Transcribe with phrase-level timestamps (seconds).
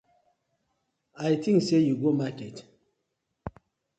[1.23, 2.57] A tink sey you go market.